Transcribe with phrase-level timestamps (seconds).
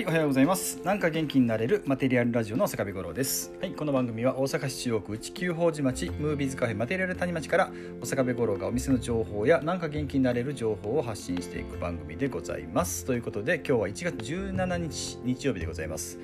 [0.00, 0.80] はい、おはようございます。
[0.82, 3.52] なんか元気になれるマテリアルラジオの坂部五郎です。
[3.60, 13.04] はい、この番組は大阪市中央区内九法寺町ムービーズカフェマテリアル谷町から大阪部五郎がお店の情報やなんか元気になれる情報を発信していく番組でございます。
[13.04, 16.18] ということで今日は1月17日日曜日でございます。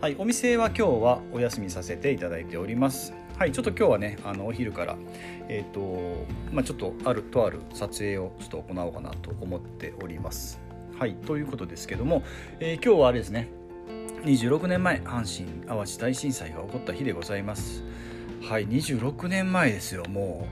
[0.00, 3.12] はい、お店は今日はお休みさせていただいております。
[3.36, 4.96] はい、ちょっと今日はね、あのお昼から、
[5.50, 10.67] えっ、と、まあちょっとあるとある撮影をちょっと行おうかなと思っております。
[10.98, 12.24] はい、ということですけども、
[12.58, 13.48] えー今日はあれですね、
[14.24, 17.84] 26年前阪神・淡路大震災が起こった日でございます。
[18.42, 20.48] はい26年前ですよも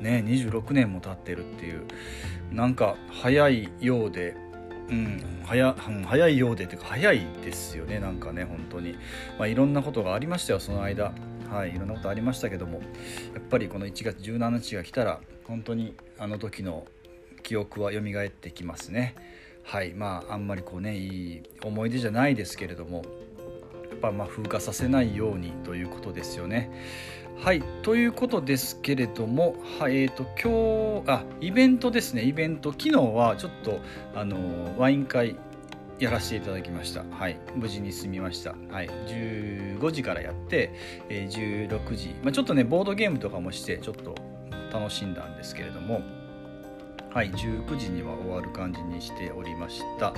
[0.00, 0.02] う。
[0.02, 1.84] ね26年も経ってるっていう。
[2.50, 4.36] なんか早いようで
[4.88, 5.74] うん早
[6.06, 8.94] 早いようでっていうか早いですよねなんかね本当に。
[9.38, 11.12] まあいろんなことがありましたよその間。
[11.50, 12.78] はいいろんなことありましたけども。
[13.34, 16.86] やっぱりこの1月17日が来たら本当にあの時の
[17.42, 19.14] 記憶は蘇ってきますね。
[19.62, 23.02] はいまああんまりこうねいい思い出じゃないですけれども
[23.90, 26.70] やっぱまあ風化させないようにということですよね。
[27.36, 33.80] はいということですけれども、はいえー、と今日あイベントですねイベント昨日はちょっと
[34.14, 34.36] あの
[34.78, 35.36] ワイン会
[36.00, 37.04] やらせていただきました。
[37.10, 38.54] はい、無事に済みました。
[38.70, 40.72] はい、15時からやって、
[41.10, 44.14] えー16時、まあ、ちょっとねボードゲームとかもしてちょっと
[44.72, 46.00] 楽しんだんですけれども、
[47.12, 50.14] はい、19時には終わる感じにしておりました。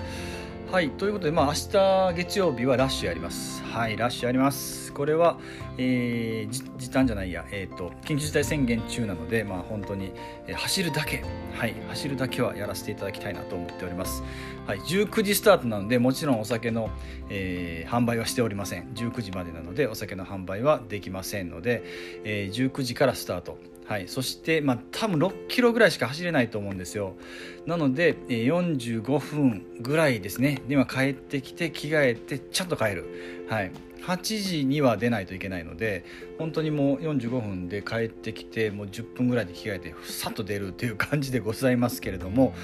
[0.71, 3.63] はい、ということで、まあ、明日月曜日はラッシュやります。
[3.65, 4.92] はい、ラッシュやります。
[4.93, 5.39] これは、
[5.79, 10.13] えー時短じゃないや、えっ、と、緊急事態宣言中なので、まあ、本当に、
[10.47, 14.23] えー走るだけ、はい、走るだけはやらせていただきたいなと思っております。
[14.67, 16.91] はい、19時スタートなので、もちろんお酒の、
[17.31, 18.89] えー販売はしておりません。
[18.95, 21.83] 19時までなので、お酒の販売はできませんので、
[22.25, 23.59] えー19時からスタート。
[23.85, 27.15] はい、そして、まあ、多分6キロぐらいしか走れないと思うんですよ。
[27.67, 30.63] なので、えー45分ぐらいですね。
[30.69, 33.42] で、今帰ってきて、着替えて、ちゃんと帰る。
[33.53, 33.71] はい。
[34.07, 36.07] 8時には出ないといけないので、
[36.39, 42.55] 本当にもう45分で帰ってきて、もう10分ぐらいで着替えてふ、さっと出るっていう感じでございますけれども、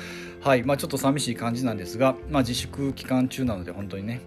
[0.41, 0.63] はい。
[0.65, 4.23] まあ、ちょっと寂しい感じなんですが、まあ、自粛期間中なので、本当にね、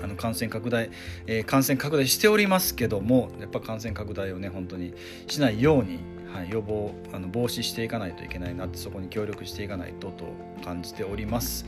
[0.00, 0.90] あの感染拡大、
[1.26, 4.92] えー感染拡大しておりますけどもやっぱ感染拡大をね本当に
[5.26, 6.00] しないように、
[6.32, 10.26] はい、予防あの防止していかないといけないなってそこに協力していかないとと
[10.62, 11.64] 感じております。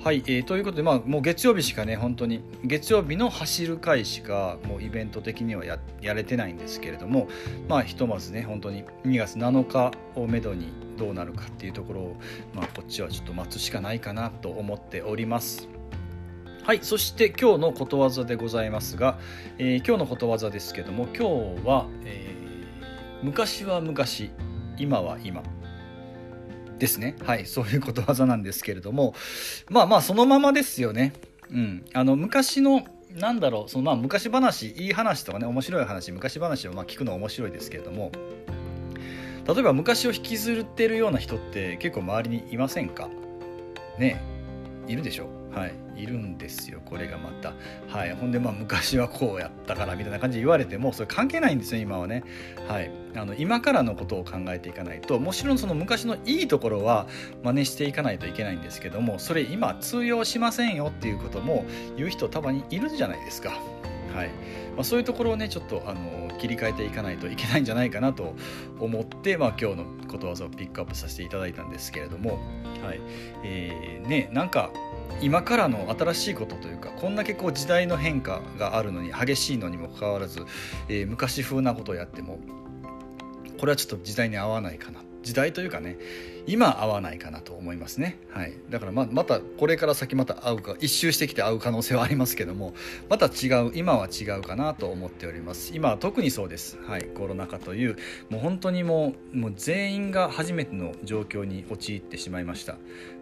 [0.00, 7.26] はい、えーということで、まあ、もう月曜日しかね本当に月曜日の走る会しかもうイベント的にはややれてないんですけれども
[7.68, 12.16] まあひとまずね本当に2月7日をめどにどうなるかっていうところを、
[12.54, 15.68] まあ、こっちはちょっと待つしかないかなと思っております。
[16.62, 19.18] はい、そして今日のことわざでございますが、
[19.58, 22.38] えー今日のことわざですけども今日は、えー
[23.24, 24.30] 昔は昔
[24.78, 25.42] 今は今
[26.78, 27.16] ですね。
[27.24, 29.14] はいそういうことわざなんですけれども。
[29.68, 31.12] まあまあそのままですよね。
[31.50, 38.12] うん、あの昔のなんだろうそのまあ昔話いい話とかね面白い話昔話をまあ聞くの面白いですけれども。
[39.46, 43.08] 例えば昔を引きずってるような人って結構周りにいませんか？
[43.98, 44.22] ね
[44.86, 45.37] いるでしょ？
[45.58, 47.52] はいいるんですよこれがまた。
[47.88, 52.22] はいほんでまあ昔はこうやったからみたいな感じで言われてもそれ関係ないんですよ今はね。
[52.68, 57.08] はいあの今からのことを考えていかないともちろんその昔のいいところは
[57.42, 61.64] 真似していかないといけないんですけどもそれ今通用しませんよっていうことも
[61.96, 63.58] 言う人たまにいるじゃないですか。
[64.14, 64.28] はい
[64.74, 68.34] まあ、そういうところをねちょっとあの切り替えていかないといけないんじゃないかなと
[68.80, 72.38] 思って、まあ、今日のことわざをピックアップさせていただいたんですけれども、
[72.82, 73.00] はい
[73.44, 74.70] えーね、なんか
[75.20, 80.44] 今からの新しいことというかこんだけこう時代の変化があるのに激しいのにもかかわらず、
[80.88, 82.38] えー昔風なことをやっても
[83.58, 85.98] これはちょっと時代に合わないかな時代というかね
[86.46, 92.72] 今合わないかなと思いますね、はい、だからままたこれから先また会うか一周してきて会う可能性はありますけども
[93.10, 95.72] また違う今は違うかなと思っております。
[95.74, 97.96] 今は特にそうです、はい、コロナ禍という
[98.30, 102.76] もう本当にもうもう全員が初めての状況に陥ってしまいました、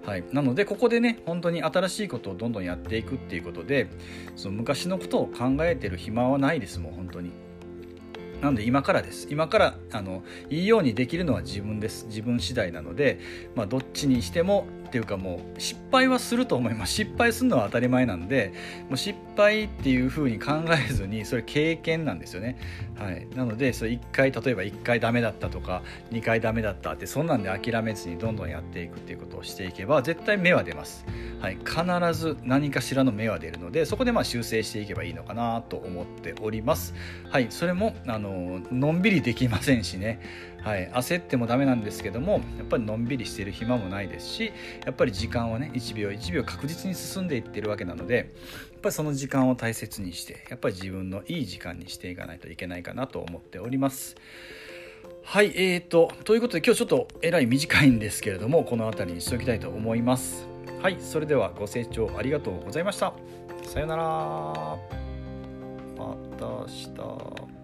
[0.05, 3.88] はい、なのでここでね本当に新しいことをどんどんやっていくっていうことで
[4.37, 6.79] その昔のことを考えてる暇はないです。
[6.79, 7.45] もう本当に。
[8.41, 9.29] なので今からです。
[9.31, 12.06] 今からあのいいようにできるのは自分です。
[12.06, 13.19] 自分次第なので、
[13.55, 16.94] まあ、どっちにしてもっていうかもう失敗はすると思います。
[16.94, 18.53] 失敗するのは当たり前なんで
[18.88, 22.59] もう失敗っていうふうに考えずにそれ経験なんですよね、
[22.99, 31.05] はい、なのでそれ1回例えば1回ダメだったとか2回ダメだったってそんなんで諦めずにどんどんやっていくっていうことをしていけば絶対芽は出ます、
[31.41, 36.94] はい、必ず何かしらの芽は出るのでそこでまあ修正していけばいいのかなと思っております。
[37.31, 37.47] はい。
[37.50, 40.21] それもあののんびりできませんしね、
[40.67, 44.53] はい、焦ってもダメなんですけどもやっぱりのんびりしてる暇もないですし
[44.85, 48.17] やっぱり時間はね1秒1秒確実に進んでいってるわけなので
[48.73, 54.17] やっぱりその時間を大切にしてやっぱり自分のいい時間にしていかないといけないかなと思っております。
[55.23, 60.49] はい、えーと、ということで今日ちょっとえらい短いんですけれどもこの辺りにしておきたいと思います。
[60.83, 63.13] はい、それではご清聴ありがとうございました。
[63.63, 64.03] さようなら。
[65.97, 67.56] また明日